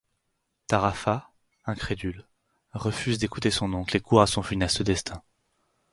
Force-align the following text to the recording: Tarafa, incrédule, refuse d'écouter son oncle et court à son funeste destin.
Tarafa, 0.65 1.29
incrédule, 1.63 2.25
refuse 2.73 3.19
d'écouter 3.19 3.51
son 3.51 3.71
oncle 3.75 3.95
et 3.95 3.99
court 3.99 4.23
à 4.23 4.25
son 4.25 4.41
funeste 4.41 4.81
destin. 4.81 5.21